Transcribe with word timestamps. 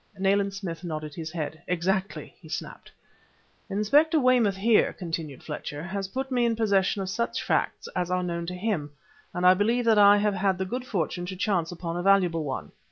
Nayland 0.17 0.55
Smith 0.55 0.83
nodded 0.83 1.13
his 1.13 1.29
head. 1.31 1.61
"Exactly!" 1.67 2.33
he 2.41 2.49
snapped. 2.49 2.91
"Inspector 3.69 4.19
Weymouth, 4.19 4.55
here," 4.55 4.93
continued 4.93 5.43
Fletcher, 5.43 5.83
"has 5.83 6.07
put 6.07 6.31
me 6.31 6.43
in 6.43 6.55
possession 6.55 7.03
of 7.03 7.09
such 7.11 7.43
facts 7.43 7.87
as 7.95 8.09
are 8.09 8.23
known 8.23 8.47
to 8.47 8.55
him, 8.55 8.89
and 9.31 9.45
I 9.45 9.53
believe 9.53 9.85
that 9.85 9.99
I 9.99 10.17
have 10.17 10.33
had 10.33 10.57
the 10.57 10.65
good 10.65 10.85
fortune 10.87 11.27
to 11.27 11.35
chance 11.35 11.71
upon 11.71 11.97
a 11.97 12.01
valuable 12.01 12.43
one." 12.43 12.71